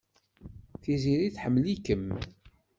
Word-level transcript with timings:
Tiziri 0.81 1.29
tḥemmel-ikem. 1.35 2.07